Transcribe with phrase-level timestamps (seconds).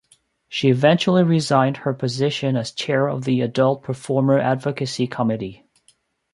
[0.49, 5.63] She eventually resigned her position as chair of the Adult Performer Advocacy Committee.